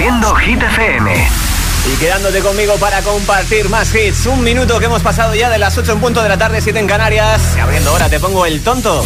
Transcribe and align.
Haciendo 0.00 0.34
Hit 0.36 0.62
FM. 0.62 1.28
Y 1.92 1.96
quedándote 1.96 2.40
conmigo 2.40 2.74
para 2.76 3.02
compartir 3.02 3.68
más 3.68 3.94
hits. 3.94 4.24
Un 4.24 4.42
minuto 4.42 4.78
que 4.78 4.86
hemos 4.86 5.02
pasado 5.02 5.34
ya 5.34 5.50
de 5.50 5.58
las 5.58 5.76
8 5.76 5.92
en 5.92 6.00
punto 6.00 6.22
de 6.22 6.30
la 6.30 6.38
tarde, 6.38 6.62
7 6.62 6.78
en 6.78 6.86
Canarias. 6.86 7.42
Y 7.54 7.60
abriendo 7.60 7.90
ahora, 7.90 8.08
te 8.08 8.18
pongo 8.18 8.46
el 8.46 8.62
tonto. 8.62 9.04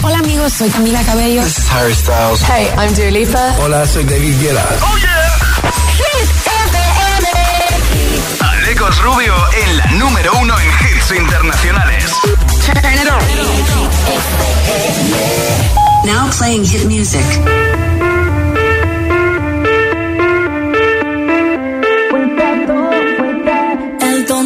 Hola 0.00 0.20
amigos, 0.20 0.54
soy 0.54 0.70
Camila 0.70 1.02
Cabello. 1.02 1.42
This 1.42 1.58
is 1.58 1.70
Harry 1.70 1.94
Styles. 1.94 2.40
Hey, 2.48 2.66
I'm 2.78 2.94
Dua 2.94 3.10
Lipa. 3.10 3.56
Hola, 3.58 3.86
soy 3.86 4.04
David 4.04 4.40
Guetta. 4.40 4.66
¡Oh, 4.80 4.96
yeah! 4.96 5.70
Hit 5.98 6.30
FM. 6.46 7.28
Alecos 8.40 9.02
Rubio 9.02 9.34
en 9.52 9.76
la 9.76 9.86
número 9.98 10.32
uno 10.40 10.54
en 10.58 10.96
hits 10.96 11.10
internacionales. 11.10 12.10
Now 16.06 16.30
playing 16.30 16.64
hit 16.64 16.86
music. 16.86 17.91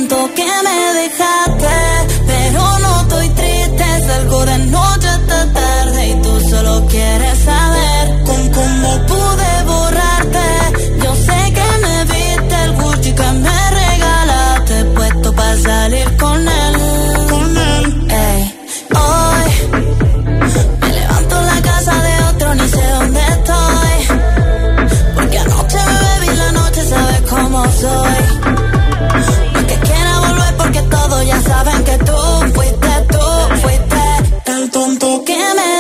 Y 0.09 0.37
tonto 34.77 35.25
que 35.25 35.33
me 35.33 35.76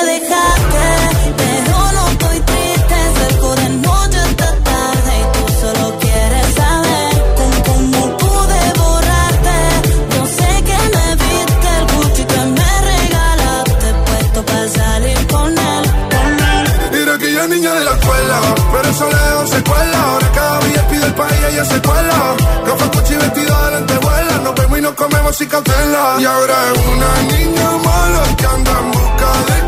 ahora 26.25 26.73
es 26.73 26.87
una 26.87 27.23
niña 27.37 27.71
mala 27.85 28.37
que 28.37 28.47
anda 28.47 28.71
en 28.81 28.91
busca 28.91 29.33
de 29.49 29.66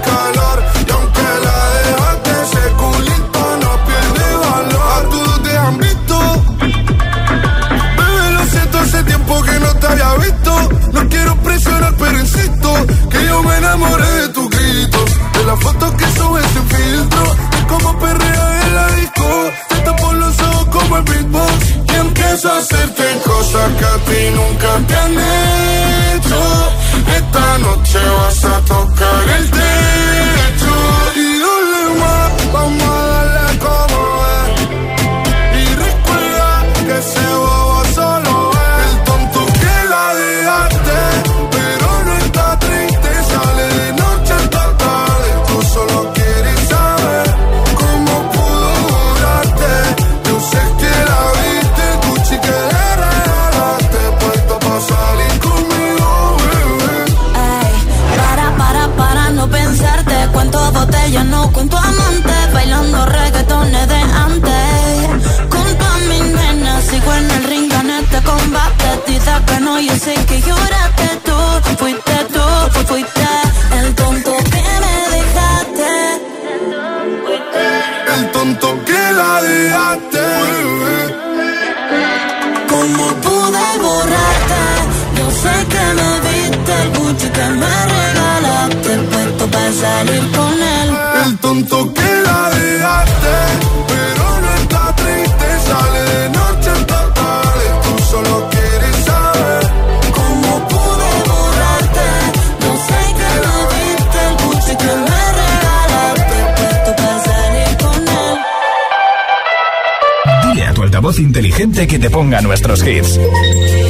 que 111.87 111.99
te 111.99 112.11
ponga 112.11 112.41
nuestros 112.41 112.83
hits. 112.85 113.21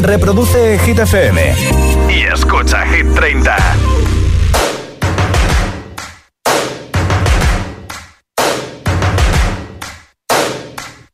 Reproduce 0.02 0.78
Hit 0.84 0.98
FM. 0.98 1.54
Y 2.10 2.22
escucha 2.22 2.84
Hit 2.86 3.06
30. 3.14 3.56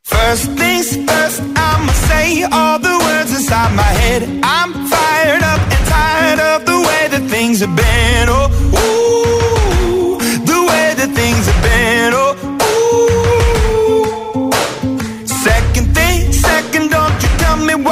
First 0.05 0.51
things 0.59 0.97
first, 1.07 1.43
I'ma 1.55 1.93
say 2.09 2.43
all 2.51 2.81
the 2.81 2.99
words 3.07 3.31
inside 3.33 3.73
my 3.77 3.93
head. 4.03 4.23
I'm 4.43 4.73
fired 4.89 5.43
up 5.45 5.61
and 5.61 5.87
tired 5.87 6.41
of 6.41 6.65
the 6.67 6.79
way 6.89 7.09
that 7.13 7.23
things 7.31 7.61
have 7.61 7.77
been. 7.77 8.29
Oh, 8.29 8.51
ooh, 8.75 9.14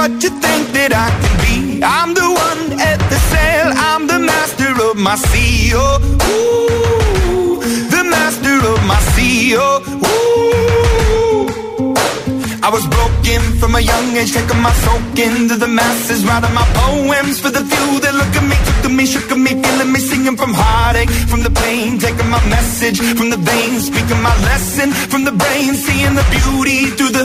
what 0.02 0.18
you 0.18 0.30
think 0.42 0.64
that 0.74 0.90
I 0.90 1.08
can 1.22 1.34
be. 1.46 1.78
I'm 1.78 2.10
the 2.10 2.26
one 2.26 2.62
at 2.90 2.98
the 3.06 3.18
sail, 3.30 3.70
I'm 3.70 4.10
the 4.10 4.18
master 4.18 4.70
of 4.88 4.98
my 4.98 5.14
sea. 5.30 5.70
Oh, 5.78 6.02
ooh, 6.26 7.62
the 7.94 8.02
master 8.10 8.56
of 8.72 8.78
my 8.82 8.98
sea. 9.14 9.54
Oh, 9.54 9.78
ooh. 10.02 10.42
I 12.66 12.68
was 12.76 12.82
broken 12.98 13.40
from 13.62 13.78
a 13.78 13.82
young 13.92 14.08
age, 14.18 14.34
taking 14.34 14.58
my 14.58 14.74
soak 14.82 15.18
into 15.22 15.54
the 15.54 15.70
masses, 15.70 16.26
writing 16.26 16.54
my 16.60 16.66
poems 16.82 17.38
for 17.38 17.50
the 17.54 17.62
few 17.62 17.88
that 18.02 18.14
look 18.18 18.34
at 18.34 18.42
me, 18.50 18.56
took 18.66 18.78
to 18.82 18.90
me, 18.90 19.06
shook 19.06 19.30
at 19.30 19.38
me, 19.38 19.54
feeling 19.62 19.90
me, 19.94 20.00
singing 20.00 20.36
from 20.36 20.50
heartache, 20.52 21.14
from 21.30 21.46
the 21.46 21.52
pain, 21.62 22.00
taking 22.02 22.26
my 22.26 22.42
message 22.50 22.98
from 23.18 23.30
the 23.30 23.38
veins, 23.38 23.86
speaking 23.86 24.20
my 24.20 24.34
lesson 24.50 24.90
from 25.12 25.22
the 25.22 25.34
brain, 25.42 25.74
seeing 25.74 26.14
the 26.18 26.26
beauty 26.34 26.90
through 26.98 27.14
the. 27.14 27.24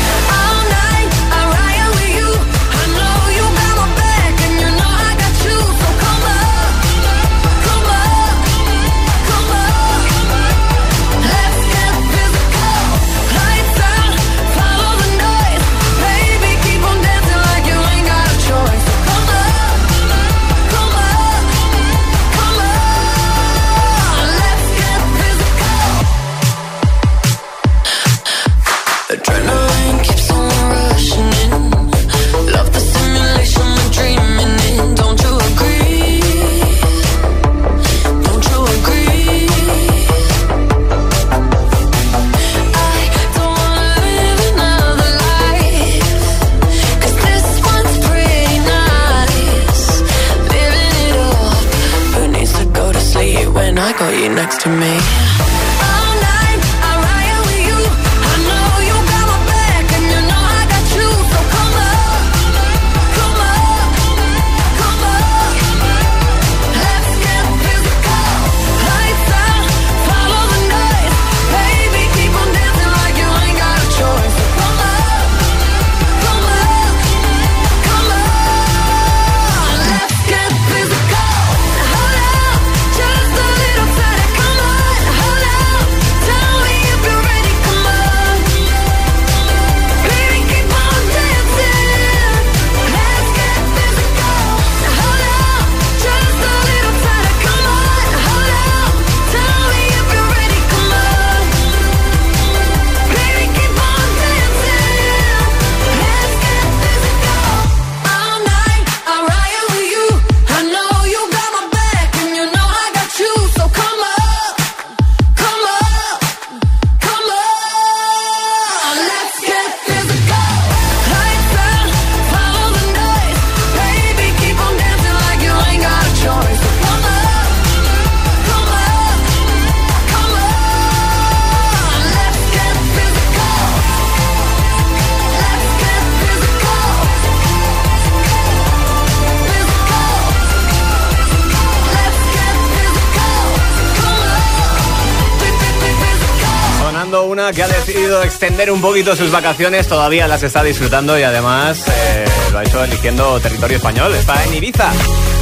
Extender 148.23 148.71
un 148.71 148.81
poquito 148.81 149.15
sus 149.15 149.31
vacaciones, 149.31 149.87
todavía 149.87 150.27
las 150.27 150.43
está 150.43 150.63
disfrutando 150.63 151.17
y 151.17 151.23
además 151.23 151.85
eh, 151.87 152.25
lo 152.51 152.59
ha 152.59 152.63
hecho 152.63 152.83
eligiendo 152.83 153.39
territorio 153.39 153.77
español. 153.77 154.13
Está 154.15 154.43
en 154.43 154.53
Ibiza. 154.53 154.91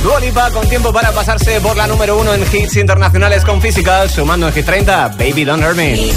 Dua 0.04 0.20
Lipa 0.20 0.50
con 0.52 0.68
tiempo 0.68 0.94
para 0.94 1.12
pasarse 1.12 1.60
por 1.62 1.76
la 1.76 1.88
número 1.88 2.18
uno 2.18 2.34
en 2.34 2.42
hits 2.42 2.78
internacionales 2.78 3.44
con 3.44 3.62
Physical, 3.62 4.10
sumando 4.10 4.48
en 4.48 4.54
Hit 4.54 4.66
30, 4.66 5.10
Baby 5.10 5.46
Don't 5.46 5.64
Hurt 5.64 5.76
Me. 5.76 6.12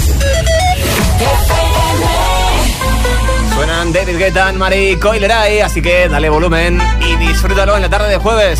Suenan 3.53 3.93
David 3.93 4.17
Guetta, 4.17 4.51
Marie 4.53 4.97
Coileray, 4.99 5.61
así 5.61 5.81
que 5.81 6.07
dale 6.09 6.29
volumen 6.29 6.81
y 7.01 7.15
disfrútalo 7.17 7.75
en 7.75 7.83
la 7.83 7.89
tarde 7.89 8.09
de 8.09 8.17
jueves. 8.17 8.59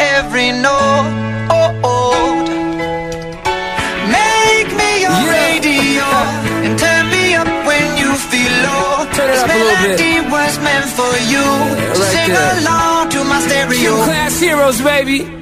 every 0.00 0.52
note. 0.52 1.08
Oh, 1.50 1.80
oh. 1.84 2.32
Make 4.08 4.68
me 4.80 4.90
your 5.04 5.18
radio 5.28 6.06
and 6.64 6.78
turn 6.78 7.10
me 7.10 7.34
up 7.34 7.48
when 7.66 7.86
you 7.98 8.14
feel 8.30 8.52
low. 8.66 9.06
Turn 9.16 9.28
it 9.28 9.32
this 9.32 9.42
up 9.42 9.50
a 9.50 9.58
little 9.58 9.76
bit. 9.82 9.98
melody 9.98 10.14
was 10.30 10.58
meant 10.60 10.88
for 10.98 11.12
you. 11.32 11.46
So 11.94 12.02
right 12.02 12.14
sing 12.14 12.32
there. 12.34 12.58
along 12.60 13.10
to 13.10 13.24
my 13.24 13.40
stereo. 13.40 13.92
Class 14.04 14.40
heroes, 14.40 14.80
baby. 14.80 15.41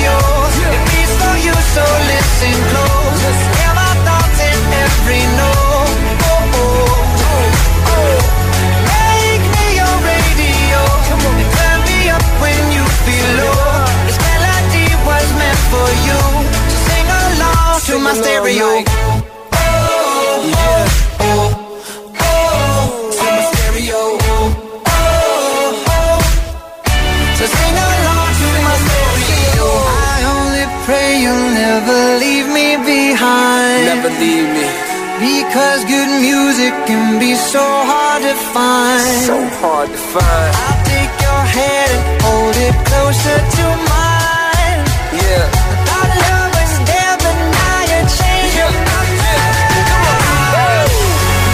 My 0.00 0.16
heart's 0.16 0.56
stereo. 0.56 0.72
It 0.72 0.82
beats 0.90 1.14
for 1.20 1.34
you, 1.46 1.54
so 1.74 1.84
listen 2.12 2.56
close. 2.72 3.22
Hear 3.60 3.72
my 3.74 3.92
thoughts 4.06 4.38
in 4.40 4.58
every 4.84 5.24
note. 5.36 5.96
Oh, 6.24 6.58
oh, 6.60 7.24
oh. 7.26 7.92
oh. 7.92 8.18
Make 8.88 9.44
me 9.54 9.66
your 9.76 9.96
radio. 10.08 10.80
And 11.40 11.50
turn 11.56 11.78
me 11.88 11.98
up 12.08 12.24
when 12.40 12.60
you 12.72 12.84
feel 13.04 13.28
low. 13.40 13.84
This 14.06 14.18
melody 14.24 14.88
was 15.04 15.26
meant 15.40 15.60
for 15.72 15.88
you. 16.06 16.20
So 16.72 16.76
sing 16.88 17.06
along 17.06 17.80
to 17.88 17.94
my 17.98 18.14
stereo. 18.14 19.19
Because 35.50 35.84
good 35.84 36.22
music 36.22 36.70
can 36.86 37.18
be 37.18 37.34
so 37.34 37.58
hard 37.58 38.22
to 38.22 38.34
find. 38.54 39.02
So 39.26 39.34
hard 39.58 39.90
to 39.90 40.00
find. 40.14 40.52
I'll 40.62 40.78
take 40.86 41.10
your 41.26 41.42
hand 41.58 41.90
and 41.90 42.22
hold 42.22 42.54
it 42.54 42.76
closer 42.86 43.38
to 43.58 43.64
mine. 43.90 44.80
Yeah. 45.10 45.90
Our 45.90 46.06
love 46.22 46.54
was 46.54 46.72
there, 46.86 47.16
but 47.18 47.36
now 47.50 47.78
you're 47.90 48.10
changing 48.14 48.78
my 48.94 49.02
mind. 49.10 49.90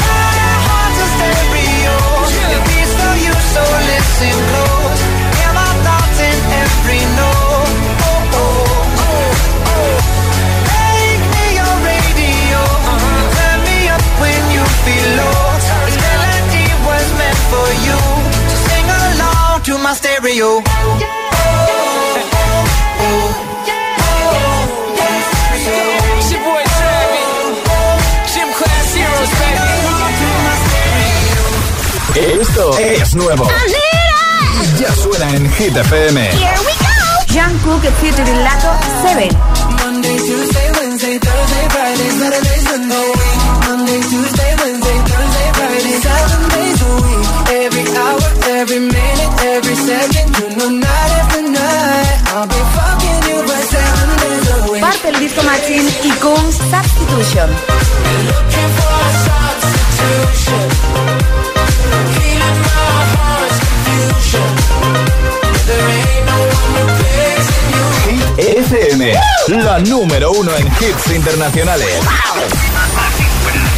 My 0.04 0.52
heart's 0.68 1.00
a 1.00 1.08
stereo. 1.16 1.96
It 2.52 2.60
beats 2.68 2.92
for 3.00 3.14
you, 3.24 3.32
so 3.32 3.62
listen 3.64 4.36
This 14.86 15.96
melody 16.06 16.66
was 16.86 17.06
meant 17.18 17.40
for 17.50 17.68
you. 17.86 17.98
So 18.50 18.56
sing 18.68 18.86
along 18.86 19.62
to 19.66 19.78
my 19.78 19.94
stereo. 19.94 20.62
Esto 32.40 32.78
es 32.78 33.14
nuevo. 33.14 33.46
Ya 34.80 34.92
suena 34.94 35.28
en 35.34 35.52
Hit 35.54 35.76
FM. 35.76 36.30
Jungkook 37.28 37.82
featuring 38.00 38.42
Lato 38.42 38.72
7. 39.02 39.28
Monday, 39.84 40.16
Tuesday, 40.16 40.70
Wednesday, 40.80 41.18
Thursday, 41.18 41.68
Friday, 41.68 42.10
Saturday, 42.18 42.55
no 66.24 66.38
one 66.54 66.70
replacing 66.78 67.66
you. 67.72 67.82
Hit 68.06 68.58
FM, 68.70 69.12
la 69.48 69.78
número 69.80 70.30
uno 70.30 70.54
en 70.56 70.66
hits 70.66 71.10
internacionales. 71.12 71.88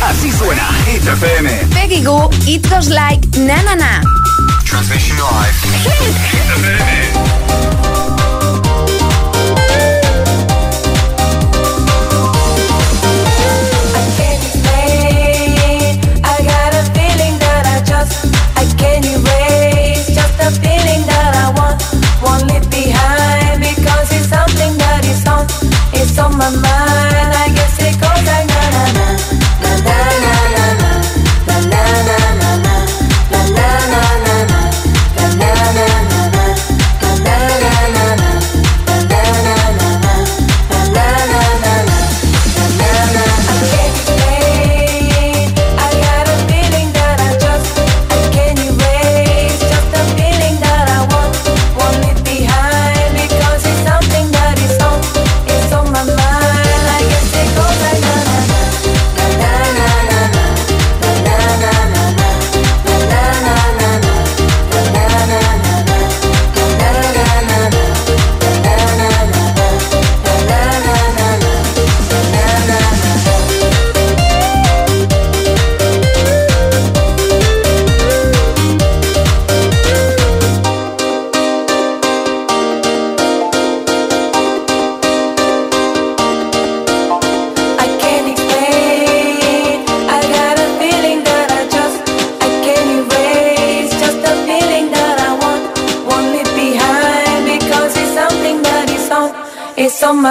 Así 0.03 0.31
suena 0.33 0.69
Hit 0.87 1.07
FM. 1.07 1.51
Peggy 1.73 2.05
Goo, 2.05 2.29
It 2.47 2.69
Goes 2.69 2.89
Like 2.89 3.27
Na 3.39 3.63
Na 3.63 3.75
Na. 3.75 4.03
Transmission 4.65 5.17
live. 5.17 5.55
can't 6.31 7.18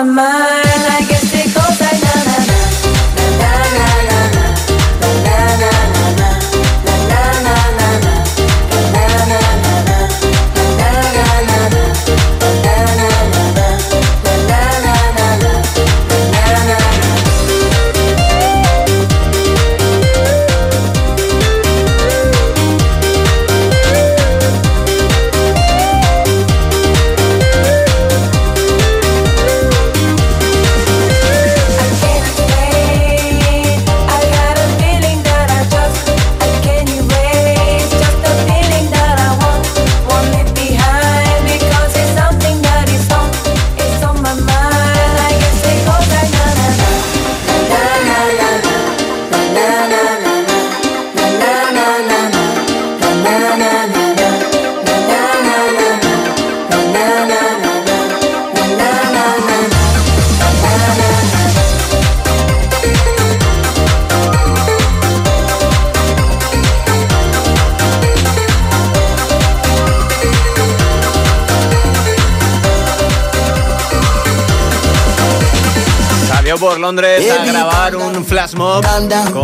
my. 0.03 0.36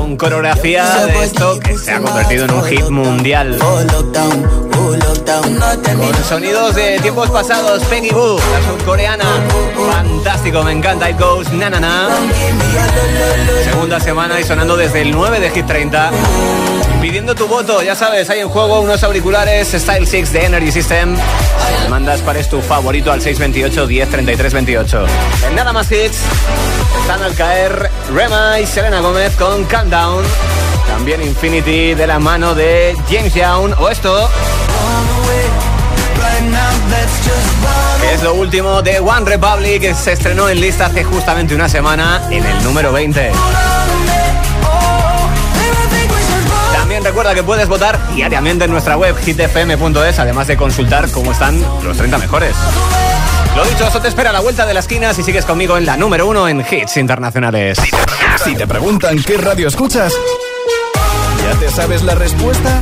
Con 0.04 0.18
coreografía 0.18 1.06
de 1.06 1.24
esto 1.24 1.58
que 1.62 1.78
se 1.78 1.94
ha 1.94 2.02
convertido 2.02 2.44
en 2.44 2.52
un 2.52 2.64
hit 2.66 2.90
mundial. 2.90 3.58
Con 3.58 3.88
sonidos 6.28 6.76
de 6.76 7.00
tiempos 7.00 7.30
pasados, 7.30 7.82
Peggy 7.86 8.10
Boo, 8.10 8.38
la 8.38 8.62
surcoreana. 8.68 9.26
Fantástico, 10.14 10.64
me 10.64 10.72
encanta. 10.72 11.10
It 11.10 11.20
goes 11.20 11.52
na 11.52 11.72
na 11.72 11.80
na. 11.80 12.10
Segunda 13.64 14.00
semana 14.00 14.40
y 14.40 14.44
sonando 14.44 14.78
desde 14.78 15.02
el 15.02 15.12
9 15.12 15.40
de 15.40 15.50
Hit 15.50 15.66
30. 15.66 16.12
Pidiendo 17.02 17.34
tu 17.34 17.48
voto, 17.48 17.82
ya 17.82 17.96
sabes, 17.96 18.30
hay 18.30 18.42
en 18.42 18.48
juego 18.48 18.80
unos 18.80 19.04
auriculares 19.04 19.70
Style 19.74 20.06
6 20.06 20.32
de 20.32 20.46
Energy 20.46 20.72
System. 20.72 21.18
Mandas 21.90 22.22
cuál 22.22 22.38
es 22.38 22.48
tu 22.48 22.62
favorito 22.62 23.12
al 23.12 23.22
628 23.22 23.88
10 23.88 24.10
33 24.10 24.54
28. 24.54 25.06
En 25.50 25.56
nada 25.56 25.74
más 25.74 25.92
hits, 25.92 26.20
están 27.02 27.24
al 27.24 27.34
caer 27.34 27.90
Rema 28.14 28.60
y 28.60 28.68
Selena 28.68 29.00
Gómez 29.02 29.36
con 29.36 29.66
Countdown. 29.66 30.24
También 30.88 31.24
Infinity 31.24 31.96
de 31.96 32.06
la 32.06 32.20
mano 32.20 32.54
de 32.54 32.96
James 33.10 33.34
Young. 33.34 33.74
O 33.80 33.90
esto. 33.90 34.30
Es 38.12 38.22
lo 38.22 38.34
último 38.34 38.82
de 38.82 39.00
One 39.00 39.26
Republic 39.26 39.82
que 39.82 39.96
se 39.96 40.14
estrenó 40.14 40.50
en 40.50 40.60
lista 40.60 40.88
hace 40.88 41.04
justamente 41.04 41.56
una 41.56 41.70
semana 41.70 42.22
en 42.30 42.46
el 42.46 42.64
número 42.64 42.92
20. 42.92 43.32
También 46.74 47.04
recuerda 47.04 47.34
que 47.34 47.44
puedes 47.44 47.68
votar 47.68 48.00
diariamente 48.14 48.66
en 48.66 48.72
nuestra 48.72 48.98
web 48.98 49.16
hitfm.es, 49.18 50.20
además 50.20 50.48
de 50.48 50.58
consultar 50.58 51.10
cómo 51.12 51.32
están 51.32 51.60
los 51.84 51.98
30 51.98 52.18
mejores. 52.18 52.56
Lo 53.56 53.64
dicho, 53.66 53.88
eso 53.88 54.02
te 54.02 54.08
espera 54.08 54.32
a 54.32 54.34
la 54.34 54.42
vuelta 54.42 54.66
de 54.66 54.74
la 54.74 54.80
esquina 54.80 55.14
si 55.14 55.24
sigues 55.24 55.46
conmigo 55.46 55.78
en 55.78 55.86
la 55.86 55.96
número 55.96 56.28
uno 56.28 56.48
en 56.48 56.60
hits 56.60 56.98
internacionales. 56.98 57.78
Si 58.44 58.56
te 58.56 58.68
preguntan 58.68 59.22
qué 59.24 59.38
radio 59.38 59.68
escuchas, 59.68 60.12
¿ya 61.44 61.60
te 61.60 61.70
sabes 61.70 62.04
la 62.04 62.16
respuesta? 62.16 62.82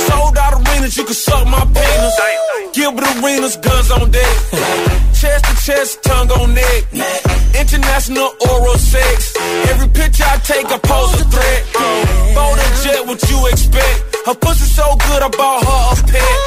Sold 0.06 0.38
out 0.38 0.54
arenas, 0.54 0.96
you 0.96 1.04
can 1.04 1.14
suck 1.14 1.46
my 1.46 1.64
penis. 1.64 2.47
Gilbert 2.78 3.10
Arenas, 3.18 3.56
guns 3.56 3.90
on 3.90 4.08
deck. 4.12 4.34
chest 5.10 5.42
to 5.50 5.54
chest, 5.66 6.00
tongue 6.04 6.30
on 6.30 6.54
neck. 6.54 6.86
International 7.58 8.30
oral 8.38 8.78
sex. 8.78 9.34
Every 9.66 9.88
picture 9.88 10.22
I 10.22 10.38
take, 10.46 10.70
I 10.70 10.78
pose 10.78 11.10
a 11.18 11.24
threat. 11.26 11.60
Bold 12.38 12.54
and 12.54 12.74
jet, 12.86 13.02
what 13.02 13.18
you 13.26 13.38
expect? 13.50 13.98
Her 14.26 14.34
pussy 14.38 14.70
so 14.70 14.94
good, 14.94 15.20
I 15.26 15.28
bought 15.34 15.66
her 15.66 15.82
a 15.90 16.06
pet. 16.06 16.38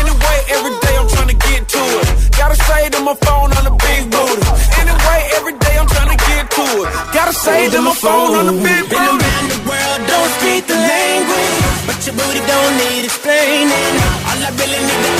Anyway, 0.00 0.38
every 0.48 0.74
day 0.80 0.94
I'm 0.96 1.08
trying 1.12 1.28
to 1.28 1.36
get 1.36 1.68
to 1.68 1.82
it. 2.00 2.08
Gotta 2.40 2.56
say 2.56 2.88
to 2.96 3.00
my 3.04 3.14
phone 3.20 3.52
on 3.52 3.64
the 3.68 3.74
big 3.84 4.08
booty. 4.08 4.40
Anyway, 4.80 5.20
every 5.36 5.54
day 5.60 5.76
I'm 5.76 5.88
trying 5.92 6.08
to 6.08 6.20
get 6.24 6.48
to 6.56 6.64
it. 6.88 6.88
Gotta 7.12 7.34
say 7.36 7.68
to 7.68 7.82
my 7.84 7.92
phone 8.00 8.32
on 8.32 8.46
the 8.48 8.56
big 8.64 8.88
Been 8.88 8.96
booty. 8.96 9.28
around 9.28 9.46
the 9.52 9.60
world, 9.68 10.00
don't 10.08 10.30
speak 10.40 10.64
the 10.72 10.78
language. 10.88 11.52
But 11.84 12.00
your 12.08 12.16
booty 12.16 12.40
don't 12.48 12.72
need 12.80 13.04
explaining. 13.04 13.92
All 14.24 14.40
I 14.40 14.48
really 14.56 14.80
need 14.88 15.02
to 15.04 15.19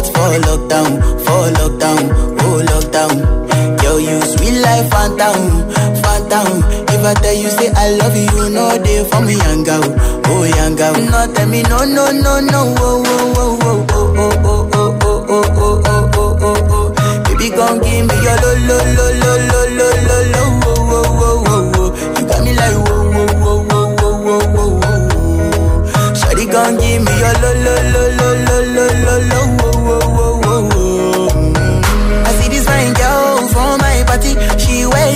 Heart 0.00 0.06
for 0.14 0.30
lockdown, 0.48 1.00
for 1.24 1.50
lockdown, 1.58 2.02
oh 2.40 2.62
lockdown. 2.64 3.82
Yo, 3.82 3.96
you 3.98 4.20
sweet 4.22 4.60
life, 4.60 4.88
phantom, 4.90 5.68
phantom. 6.02 6.62
If 6.88 7.04
I 7.04 7.14
tell 7.14 7.34
you 7.34 7.50
say 7.50 7.70
I 7.74 7.90
love 7.96 8.16
you, 8.16 8.50
know 8.50 8.78
they 8.78 9.04
for 9.08 9.20
me, 9.20 9.34
young 9.36 9.64
girl, 9.64 9.82
oh 10.26 10.44
young 10.44 10.76
girl. 10.76 10.94
No, 10.94 11.32
tell 11.34 11.48
me 11.48 11.62
no, 11.62 11.78
no, 11.84 12.10
no, 12.12 12.40
no, 12.40 12.74
oh, 12.78 13.02
oh, 13.06 13.34
oh, 13.36 13.58
oh, 13.60 13.86
oh, 13.90 14.34
oh, 14.44 14.70
oh, 14.72 14.72
oh, 14.72 14.96
oh, 15.00 15.28
oh, 15.28 15.44
oh, 15.56 15.82
oh, 15.86 16.10
oh, 16.14 16.38
oh, 16.42 16.56
oh. 16.70 17.22
Baby, 17.24 17.50
gon' 17.50 17.78
give 17.80 18.06
me 18.06 18.14
your 18.24 18.36
lo, 18.40 18.50
lo, 18.68 18.78
lo, 18.96 19.06
lo, 19.20 19.32
lo, 19.48 19.60
lo, 19.76 19.88
lo, 20.06 20.18
lo, 20.32 20.42
oh, 20.64 20.78
oh, 20.90 21.04
oh, 21.20 21.44
oh, 21.46 21.72
oh. 21.76 21.88
You 22.18 22.26
got 22.26 22.40
me 22.44 22.52
like 22.54 22.76
whoa, 22.88 23.02
whoa, 23.10 23.26
whoa, 23.40 23.56
whoa, 23.68 23.86
whoa, 23.96 24.16
whoa, 24.24 24.44
whoa, 24.54 24.72
whoa. 24.80 26.14
Shawty 26.14 26.44
gon' 26.50 26.74
give 26.78 27.00
me 27.04 27.12
your 27.20 27.34
lo, 27.42 27.50
lo, 27.64 27.74
lo, 27.92 28.02
lo, 28.18 28.28
lo, 28.46 28.58
lo, 28.74 28.86
lo, 29.04 29.14
lo, 29.30 29.40
oh, 29.40 29.46
oh, 29.50 29.64
oh, 29.64 29.69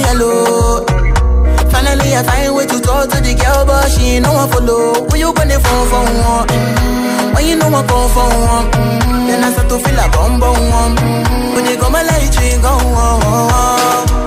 yellow. 0.05 0.85
Finally, 1.73 2.17
I 2.17 2.23
find 2.23 2.55
way 2.55 2.67
to 2.67 2.79
talk 2.81 3.11
to 3.11 3.19
the 3.21 3.35
girl, 3.35 3.65
but 3.67 3.89
she 3.93 4.17
ain't 4.17 4.25
no 4.25 4.33
one 4.33 4.49
follow. 4.51 4.95
Who 5.11 5.17
you 5.17 5.33
gonna 5.35 5.59
phone 5.61 5.87
for 5.91 6.05
one? 6.05 6.47
Mm. 6.49 7.35
When 7.35 7.47
you 7.47 7.57
know 7.57 7.69
I 7.69 7.83
come 7.87 8.09
for 8.15 8.29
one, 8.31 8.67
mm. 8.71 9.27
then 9.27 9.45
I 9.45 9.51
start 9.53 9.69
to 9.69 9.79
feel 9.79 9.99
a 9.99 10.07
bum 10.15 10.41
bum 10.41 10.57
one. 10.71 10.97
Mm. 10.97 11.55
When 11.55 11.65
you 11.67 11.77
come, 11.77 11.93
my 11.93 12.03
light 12.03 12.35
ring 12.41 12.61
go 12.63 12.69
on. 12.69 13.25
Yeah, 13.25 14.21
I 14.21 14.24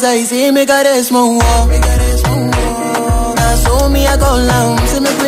y 0.00 0.26
si 0.26 0.52
me 0.52 0.64
cares, 0.64 1.10
mo. 1.10 1.38
Me 1.66 1.80
cares, 1.80 2.22
mo. 2.28 2.50
Asumía 3.36 4.16
con 4.16 4.46
la 4.46 4.76
se 4.86 5.00
me 5.00 5.27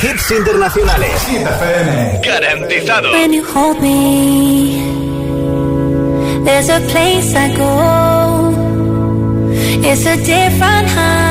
hits 0.00 0.30
internacionales. 0.30 1.20
FM. 1.26 2.22
Garantizado. 2.22 3.10
When 3.12 3.32
you 3.32 3.44
hold 3.44 3.80
me, 3.80 4.80
there's 6.44 6.68
a 6.68 6.80
place 6.92 7.34
I 7.34 7.48
go. 7.56 7.72
It's 9.88 10.04
a 10.06 10.16
different 10.16 10.88
high. 10.88 11.25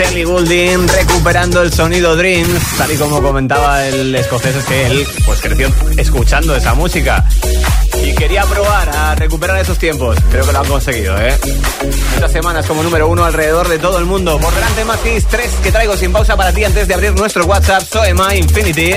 Ellie 0.00 0.24
Goulding, 0.24 0.88
recuperando 0.88 1.62
el 1.62 1.72
sonido 1.72 2.16
Dreams, 2.16 2.76
tal 2.76 2.90
y 2.90 2.96
como 2.96 3.22
comentaba 3.22 3.86
el 3.86 4.14
escocés, 4.14 4.56
es 4.56 4.64
que 4.64 4.86
él 4.86 5.06
pues 5.24 5.40
creció 5.40 5.70
escuchando 5.96 6.56
esa 6.56 6.74
música 6.74 7.24
y 8.02 8.14
quería 8.14 8.44
probar 8.44 8.88
a 8.88 9.14
recuperar 9.14 9.58
esos 9.58 9.78
tiempos. 9.78 10.16
Creo 10.30 10.44
que 10.44 10.52
lo 10.52 10.58
han 10.58 10.66
conseguido, 10.66 11.16
¿eh? 11.18 11.38
Estas 12.14 12.32
semanas 12.32 12.66
como 12.66 12.82
número 12.82 13.08
uno 13.08 13.24
alrededor 13.24 13.68
de 13.68 13.78
todo 13.78 13.98
el 13.98 14.04
mundo. 14.04 14.38
Por 14.38 14.52
delante 14.54 14.84
más 14.84 14.98
hits, 15.06 15.26
tres 15.26 15.50
que 15.62 15.70
traigo 15.70 15.96
sin 15.96 16.12
pausa 16.12 16.36
para 16.36 16.52
ti 16.52 16.64
antes 16.64 16.88
de 16.88 16.94
abrir 16.94 17.14
nuestro 17.14 17.44
WhatsApp, 17.44 17.82
Soema 17.82 18.34
Infinity. 18.34 18.94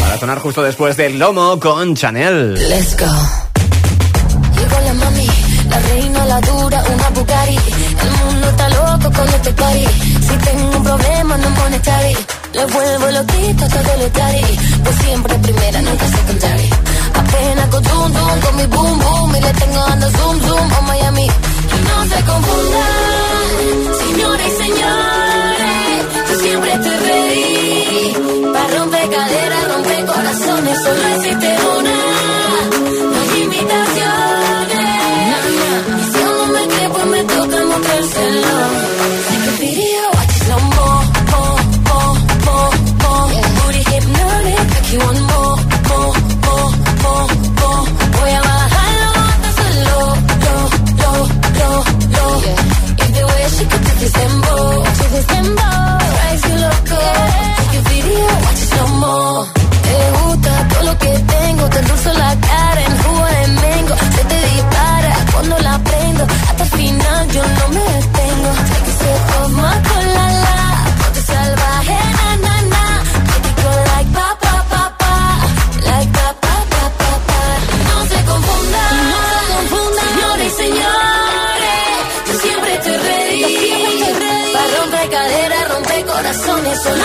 Para 0.00 0.18
sonar 0.18 0.38
justo 0.38 0.62
después 0.62 0.96
del 0.96 1.18
Lomo 1.18 1.58
con 1.58 1.94
Chanel. 1.96 2.54
Let's 2.54 2.96
go. 2.96 3.45
Si 9.26 10.36
tengo 10.38 10.76
un 10.76 10.82
problema, 10.82 11.36
no 11.36 11.50
monetary. 11.50 12.16
Le 12.52 12.64
vuelvo 12.66 13.06
loquito 13.10 13.66
todo 13.68 13.96
lo 13.98 14.10
tari. 14.10 14.58
Pues 14.84 14.96
siempre 15.04 15.34
primera, 15.38 15.82
nunca 15.82 16.06
secondary. 16.06 16.70
Apenas 17.14 17.66
con 17.68 17.84
zoom, 17.84 18.12
zoom, 18.12 18.40
con 18.40 18.56
mi 18.56 18.66
boom, 18.66 18.98
boom. 18.98 19.36
Y 19.36 19.40
le 19.40 19.52
tengo 19.52 19.80
dando 19.88 20.10
zoom, 20.10 20.40
zoom 20.40 20.72
a 20.72 20.80
Miami. 20.82 21.26
Y 21.26 21.78
no 21.88 21.96
se 22.10 22.24
confundan, 22.30 23.48
señores 24.04 24.46
y 24.46 24.62
señores. 24.62 26.00
Yo 26.28 26.40
siempre 26.40 26.72
estoy 26.72 26.96
ready. 27.08 28.52
Para 28.52 28.78
romper 28.78 29.10
caderas, 29.10 29.68
romper 29.72 30.06
corazones, 30.06 30.78
solo 30.82 31.06
existe 31.16 31.56
una. 31.78 32.35
Endulzo 62.06 62.18
la 62.18 62.40
cara 62.40 62.80
en 62.82 62.98
jugo 63.02 63.24
de 63.24 63.46
mango. 63.48 63.94
Se 64.14 64.24
te 64.24 64.38
dispara 64.46 65.12
cuando 65.32 65.58
la 65.58 65.78
prendo, 65.78 66.24
hasta 66.24 66.62
el 66.64 66.70
final 66.70 67.28
yo 67.30 67.42
no 67.42 67.68
me 67.68 67.80
detengo. 67.80 68.50
Take 68.70 68.90
a 68.90 68.96
sip 69.00 69.40
of 69.40 69.50
my 69.52 69.74
cola, 69.88 70.26
la, 70.44 70.58
ponte 70.98 71.20
salvaje, 71.22 71.98
na, 72.16 72.28
na, 72.44 72.54
na. 72.72 72.84
Baby, 73.28 73.50
go 73.62 73.70
like 73.90 74.10
pa, 74.16 74.28
pa, 74.42 74.54
pa, 74.70 74.82
pa, 75.00 75.14
like 75.88 76.12
pa, 76.16 76.28
pa, 76.44 76.54
pa, 76.72 76.82
pa, 77.00 77.10
pa. 77.28 77.40
No 77.88 77.96
se 78.10 78.18
confundan, 78.30 78.92
no 79.10 79.20
se 79.30 79.42
confundan, 79.52 80.06
señores 80.08 80.52
y 80.52 80.56
señores. 80.62 81.84
Yo 82.26 82.34
siempre 82.44 82.74
estoy 82.74 82.96
ready, 83.08 83.40
yo 83.40 83.48
siempre 83.48 83.90
estoy 83.92 84.12
ready. 84.24 84.52
Para 84.54 84.68
romper 84.78 85.10
cadera, 85.10 85.58
romper 85.74 86.04
corazones, 86.06 86.82
solo 86.82 87.04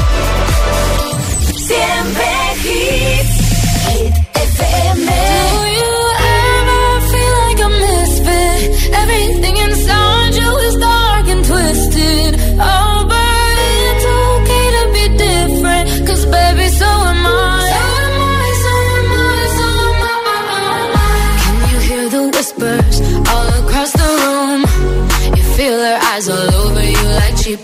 like 27.13 27.35
cheap 27.41 27.60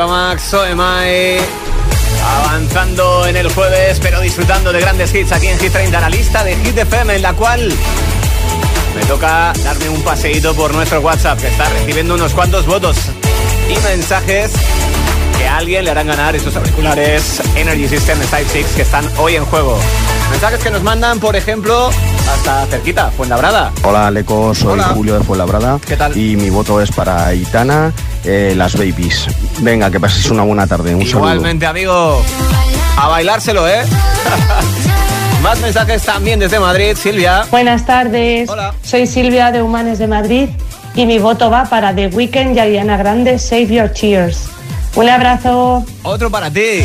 Eva 0.00 0.06
Max, 0.06 0.44
Soemae. 0.44 1.40
Avanzando 2.24 3.26
en 3.26 3.36
el 3.36 3.52
jueves, 3.52 4.00
pero 4.00 4.18
disfrutando 4.22 4.72
de 4.72 4.80
grandes 4.80 5.14
hits 5.14 5.30
aquí 5.30 5.48
en 5.48 5.58
Hit 5.58 5.72
30, 5.72 6.00
la 6.00 6.08
lista 6.08 6.42
de 6.42 6.56
Hit 6.56 6.78
FM, 6.78 7.16
en 7.16 7.20
la 7.20 7.34
cual 7.34 7.70
me 8.96 9.04
toca 9.04 9.52
darme 9.62 9.90
un 9.90 10.00
paseíto 10.00 10.54
por 10.54 10.72
nuestro 10.72 11.00
WhatsApp, 11.00 11.38
que 11.38 11.48
está 11.48 11.68
recibiendo 11.68 12.14
unos 12.14 12.32
cuantos 12.32 12.64
votos 12.64 12.96
y 13.68 13.78
mensajes 13.80 14.52
que 15.36 15.46
a 15.46 15.58
alguien 15.58 15.84
le 15.84 15.90
harán 15.90 16.06
ganar 16.06 16.34
estos 16.34 16.56
auriculares 16.56 17.42
Energy 17.54 17.86
System 17.86 18.18
Type 18.20 18.48
6 18.50 18.66
que 18.76 18.82
están 18.82 19.04
hoy 19.18 19.36
en 19.36 19.44
juego. 19.44 19.78
Mensajes 20.30 20.60
que 20.60 20.70
nos 20.70 20.82
mandan, 20.82 21.20
por 21.20 21.36
ejemplo, 21.36 21.90
hasta 22.32 22.64
cerquita, 22.68 23.10
Fuenlabrada. 23.10 23.70
Hola, 23.82 24.10
Leco, 24.10 24.54
soy 24.54 24.80
Julio 24.94 25.18
de 25.18 25.24
Fuenlabrada. 25.24 25.78
¿Qué 25.86 25.98
tal? 25.98 26.16
Y 26.16 26.36
mi 26.36 26.48
voto 26.48 26.80
es 26.80 26.90
para 26.90 27.34
Itana 27.34 27.92
eh, 28.24 28.54
las 28.56 28.74
babies. 28.76 29.26
Venga, 29.60 29.90
que 29.90 29.98
paséis 29.98 30.30
una 30.30 30.42
buena 30.42 30.66
tarde. 30.66 30.94
Un 30.94 31.02
Igualmente, 31.02 31.66
amigo. 31.66 32.22
A 32.96 33.08
bailárselo, 33.08 33.66
¿eh? 33.68 33.82
Más 35.42 35.58
mensajes 35.60 36.02
también 36.02 36.38
desde 36.38 36.60
Madrid, 36.60 36.94
Silvia. 36.96 37.44
Buenas 37.50 37.86
tardes. 37.86 38.48
Hola. 38.48 38.74
Soy 38.82 39.06
Silvia 39.06 39.50
de 39.50 39.62
Humanes 39.62 39.98
de 39.98 40.06
Madrid 40.06 40.50
y 40.94 41.06
mi 41.06 41.18
voto 41.18 41.50
va 41.50 41.64
para 41.64 41.94
The 41.94 42.08
Weeknd 42.08 42.54
y 42.56 42.58
Ariana 42.58 42.98
Grande, 42.98 43.38
Save 43.38 43.66
Your 43.68 43.92
Cheers. 43.92 44.48
Un 44.96 45.08
abrazo. 45.08 45.84
Otro 46.02 46.30
para 46.30 46.50
ti. 46.50 46.84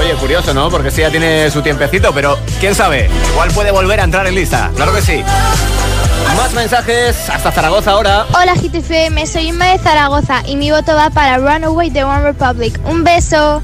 Oye, 0.00 0.14
curioso, 0.18 0.52
¿no? 0.52 0.68
Porque 0.68 0.90
sí, 0.90 1.02
ya 1.02 1.10
tiene 1.10 1.48
su 1.50 1.62
tiempecito, 1.62 2.12
pero 2.12 2.36
quién 2.58 2.74
sabe, 2.74 3.08
igual 3.30 3.50
puede 3.52 3.70
volver 3.70 4.00
a 4.00 4.04
entrar 4.04 4.26
en 4.26 4.34
lista. 4.34 4.72
Claro 4.74 4.92
que 4.92 5.00
sí. 5.02 5.22
Más 6.36 6.52
mensajes 6.52 7.28
hasta 7.30 7.52
Zaragoza 7.52 7.92
ahora. 7.92 8.26
Hola 8.34 8.54
GTFM, 8.54 9.26
soy 9.26 9.48
Inma 9.48 9.66
de 9.66 9.78
Zaragoza 9.78 10.42
y 10.46 10.56
mi 10.56 10.70
voto 10.70 10.94
va 10.94 11.10
para 11.10 11.38
Runaway 11.38 11.90
de 11.90 12.04
One 12.04 12.22
Republic. 12.22 12.78
Un 12.84 13.04
beso. 13.04 13.62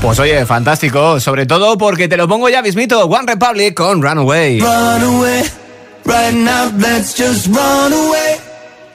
Pues 0.00 0.18
oye, 0.18 0.44
fantástico, 0.46 1.20
sobre 1.20 1.46
todo 1.46 1.76
porque 1.78 2.08
te 2.08 2.16
lo 2.16 2.26
pongo 2.26 2.48
ya 2.48 2.62
mismito, 2.62 3.04
One 3.04 3.24
Republic 3.26 3.74
con 3.74 4.02
Runaway. 4.02 4.60
Runaway, 4.60 5.42
right 6.06 6.34
now 6.34 6.70
let's 6.78 7.14
just 7.16 7.46
run 7.48 7.92
away. 7.92 8.38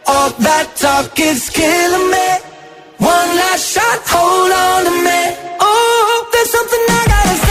All 0.07 0.31
that 0.39 0.67
talk 0.75 1.17
is 1.19 1.49
killing 1.49 2.09
me. 2.09 2.39
One 2.99 3.35
last 3.37 3.73
shot, 3.73 4.01
hold 4.09 4.51
on 4.51 4.85
to 4.85 4.91
me. 4.91 5.35
Oh, 5.59 6.27
there's 6.31 6.49
something 6.49 6.79
I 6.89 7.05
gotta 7.07 7.37
say. 7.45 7.46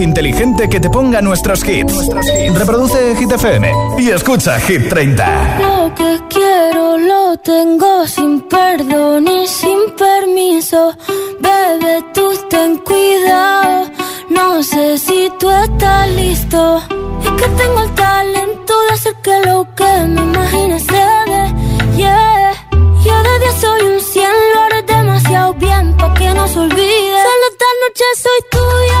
Inteligente 0.00 0.68
que 0.68 0.80
te 0.80 0.90
ponga 0.90 1.20
nuestros 1.20 1.66
hits. 1.66 2.08
Reproduce 2.54 3.16
Hit 3.16 3.32
FM 3.32 3.72
y 3.98 4.10
escucha 4.10 4.58
Hit 4.60 4.88
30. 4.88 5.58
Lo 5.60 5.94
que 5.94 6.20
quiero 6.28 6.98
lo 6.98 7.36
tengo 7.38 8.06
sin 8.06 8.40
perdón 8.42 9.26
y 9.28 9.46
sin 9.46 9.78
permiso. 9.96 10.96
Bebé, 11.40 12.04
tú 12.14 12.30
ten 12.48 12.78
cuidado. 12.78 13.90
No 14.30 14.62
sé 14.62 14.98
si 14.98 15.30
tú 15.38 15.50
estás 15.50 16.08
listo. 16.10 16.82
Es 17.24 17.30
que 17.42 17.48
tengo 17.50 17.82
el 17.82 17.94
talento 17.94 18.74
de 18.82 18.94
hacer 18.94 19.14
que 19.22 19.40
lo 19.46 19.66
que 19.74 19.90
me 20.08 20.22
imagines 20.22 20.82
se 20.82 20.92
dé. 20.92 21.54
Yeah. 21.96 22.52
Yo 23.04 23.22
de 23.22 23.38
día 23.38 23.52
soy 23.60 23.82
un 23.86 24.00
cien, 24.00 24.30
lo 24.54 24.60
haré 24.62 24.82
demasiado 24.82 25.54
bien 25.54 25.96
pa' 25.96 26.12
que 26.14 26.28
no 26.34 26.46
se 26.48 26.58
olvide. 26.58 27.18
Solo 27.26 27.44
esta 27.52 27.70
noche 27.82 28.04
soy 28.22 28.40
tuya, 28.50 29.00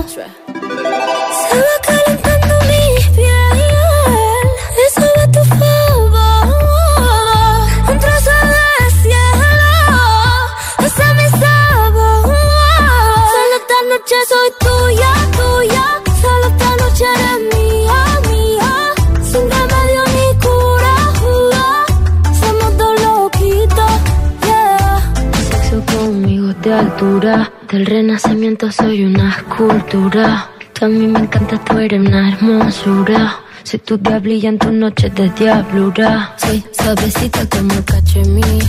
Altura, 27.01 27.51
del 27.71 27.85
renacimiento 27.87 28.71
soy 28.71 29.05
una 29.05 29.31
escultura. 29.31 30.51
Tú 30.73 30.85
a 30.85 30.87
mí 30.87 31.07
me 31.07 31.19
encanta, 31.19 31.57
tú 31.63 31.79
eres 31.79 31.99
una 31.99 32.29
hermosura. 32.29 33.39
Soy 33.63 33.79
tu 33.79 33.97
diablilla 33.97 34.49
en 34.49 34.59
tus 34.59 34.71
noches 34.71 35.13
de 35.15 35.29
diablura. 35.31 36.35
Soy 36.37 36.63
suavecita 36.71 37.47
como 37.49 37.73
el 37.73 37.83
cachemir. 37.85 38.63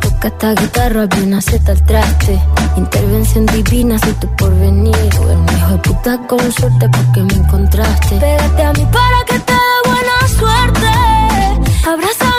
Toca 0.00 0.28
esta 0.28 0.54
guitarra, 0.54 1.06
bien 1.06 1.34
acepta 1.34 1.72
el 1.72 1.84
traste. 1.84 2.40
Intervención 2.76 3.46
divina, 3.46 3.98
soy 4.00 4.14
tu 4.14 4.26
porvenir. 4.36 4.96
Un 5.20 5.56
hijo 5.56 5.72
de 5.72 5.78
puta 5.78 6.18
con 6.26 6.52
suerte 6.52 6.88
porque 6.88 7.22
me 7.22 7.34
encontraste. 7.34 8.16
Pégate 8.16 8.62
a 8.64 8.72
mí 8.72 8.86
para 8.92 9.24
que 9.28 9.38
te 9.38 9.52
dé 9.52 9.78
buena 9.84 10.28
suerte. 10.38 11.88
Abrázame 11.88 12.29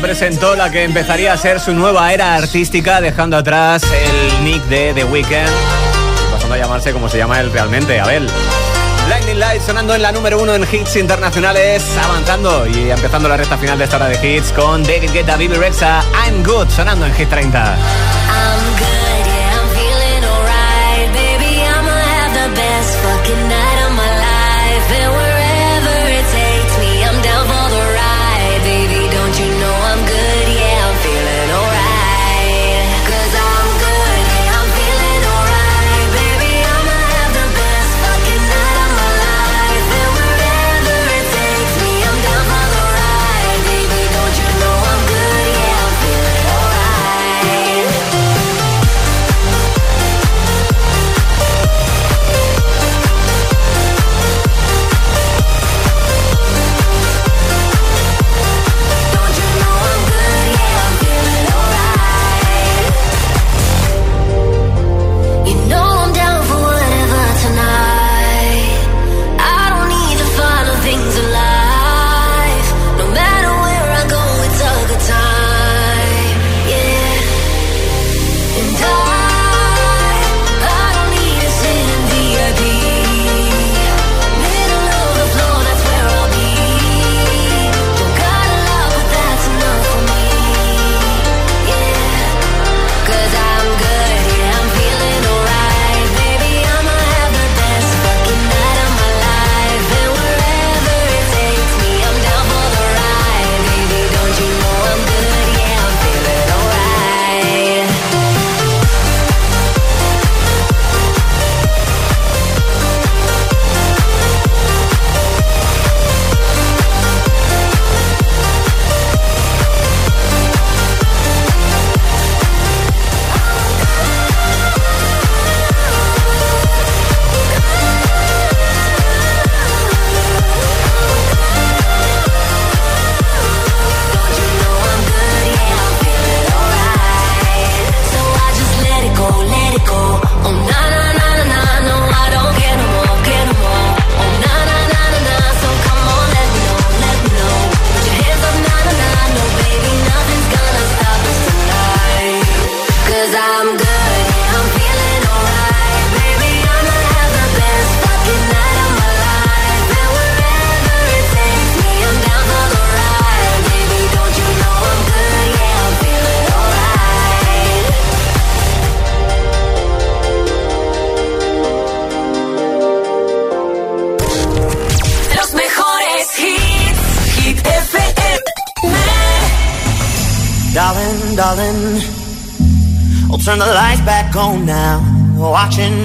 presentó 0.00 0.56
la 0.56 0.70
que 0.70 0.84
empezaría 0.84 1.32
a 1.32 1.36
ser 1.36 1.60
su 1.60 1.72
nueva 1.74 2.12
era 2.12 2.34
artística, 2.34 3.00
dejando 3.00 3.36
atrás 3.36 3.82
el 3.82 4.44
nick 4.44 4.62
de 4.64 4.94
The 4.94 5.04
Weeknd 5.04 5.30
y 5.30 6.32
pasando 6.32 6.54
a 6.54 6.58
llamarse 6.58 6.92
como 6.92 7.08
se 7.08 7.18
llama 7.18 7.40
él 7.40 7.52
realmente, 7.52 8.00
Abel. 8.00 8.26
Lightning 9.08 9.38
Light 9.38 9.62
sonando 9.62 9.94
en 9.94 10.02
la 10.02 10.12
número 10.12 10.40
uno 10.40 10.54
en 10.54 10.62
hits 10.62 10.96
internacionales, 10.96 11.84
avanzando 12.02 12.66
y 12.66 12.90
empezando 12.90 13.28
la 13.28 13.36
recta 13.36 13.58
final 13.58 13.78
de 13.78 13.84
esta 13.84 13.96
hora 13.96 14.08
de 14.08 14.36
hits 14.36 14.52
con 14.52 14.82
David 14.82 15.10
Guetta, 15.12 15.36
Bibi 15.36 15.56
Rexa, 15.56 16.02
I'm 16.26 16.42
Good, 16.44 16.70
sonando 16.70 17.06
en 17.06 17.14
Hit 17.14 17.28
30. 17.28 17.58
I'm 17.58 17.76
good, 18.78 19.26
yeah, 19.26 19.60
I'm 19.60 19.68
feeling 19.74 20.24
have 21.82 22.32
the 22.32 22.54
best 22.54 22.96
fucking 22.98 23.48
night. 23.48 23.69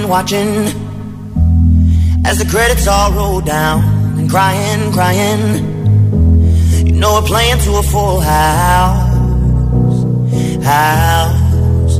Watching. 0.08 0.66
As 2.24 2.38
the 2.38 2.46
credits 2.48 2.86
all 2.86 3.12
roll 3.12 3.40
down. 3.40 3.82
And 4.18 4.30
crying, 4.30 4.92
crying. 4.92 5.42
You 6.86 6.92
know 6.92 7.20
we're 7.20 7.26
playing 7.26 7.58
to 7.62 7.76
a 7.78 7.82
full 7.82 8.20
house. 8.20 9.14
House. 10.64 11.98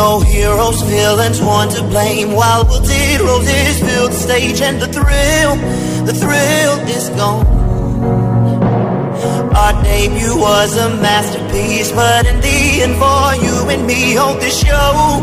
No 0.00 0.20
heroes, 0.20 0.82
villains, 0.82 1.40
one 1.40 1.68
to 1.70 1.82
blame. 1.82 2.32
While 2.32 2.64
roses 2.64 3.80
fill 3.80 4.08
the 4.08 4.14
stage, 4.14 4.60
and 4.60 4.80
the 4.80 4.88
thrill, 4.88 5.56
the 6.04 6.14
thrill 6.14 6.74
is 6.88 7.08
gone. 7.10 7.46
Our 9.54 9.82
debut 9.82 10.36
was 10.36 10.76
a 10.76 10.90
masterpiece, 11.00 11.92
but 11.92 12.26
in 12.26 12.40
the 12.40 12.82
end, 12.84 12.96
for 13.00 13.34
you 13.44 13.70
and 13.70 13.86
me, 13.86 14.16
on 14.18 14.38
this 14.38 14.60
show, 14.60 15.22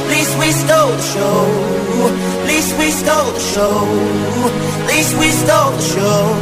Least 0.21 0.37
we 0.37 0.51
stole 0.51 0.91
the 0.91 1.01
show. 1.01 1.47
Least 2.45 2.77
we 2.77 2.91
stole 2.91 3.31
the 3.31 3.39
show. 3.39 3.87
Least 4.85 5.17
we 5.17 5.31
stole 5.31 5.71
the 5.71 5.81
show. 5.81 6.37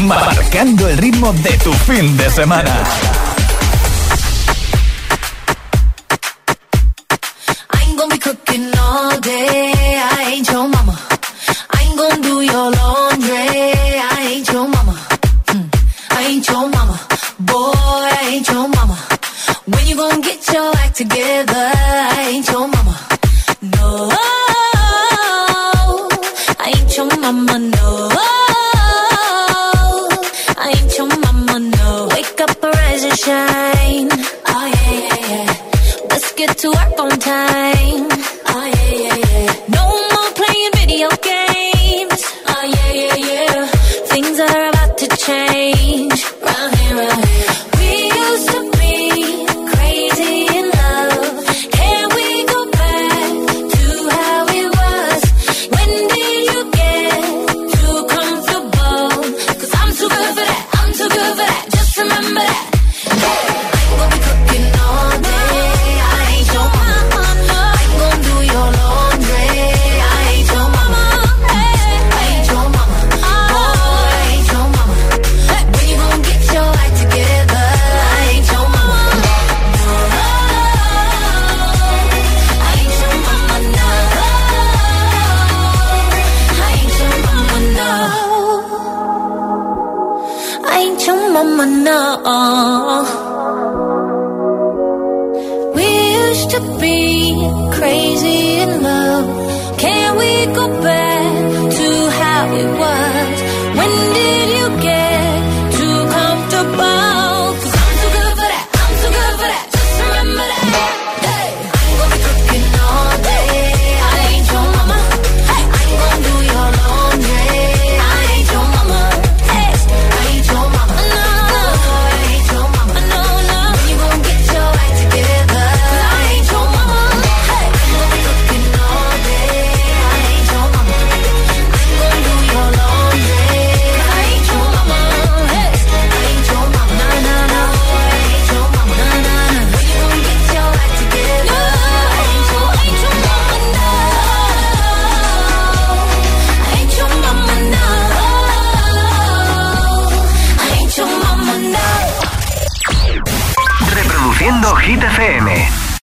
marcando 0.00 0.88
el 0.88 0.98
ritmo 0.98 1.32
de 1.32 1.50
tu 1.58 1.72
fin 1.72 2.16
de 2.16 2.30
semana. 2.30 2.82